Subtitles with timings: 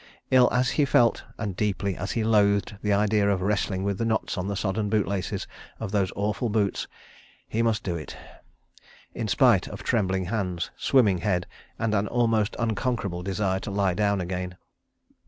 [0.31, 4.03] Ill as he felt, and deeply as he loathed the idea of wrestling with the
[4.03, 5.45] knots in the sodden boot laces
[5.79, 6.87] of those awful boots,
[7.47, 11.45] he must do it—in spite of trembling hands, swimming head,
[11.77, 14.57] and an almost unconquerable desire to lie down again.